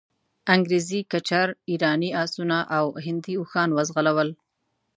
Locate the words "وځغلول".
3.73-4.29